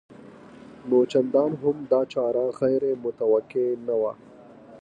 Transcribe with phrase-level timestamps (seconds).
[0.87, 4.13] نو چندان هم دا چاره غیر متوقع نه وه